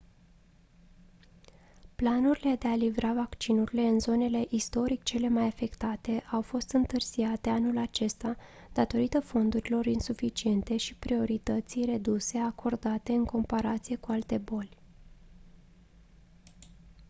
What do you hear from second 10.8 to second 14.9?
a priorității reduse acordate în comparație cu alte boli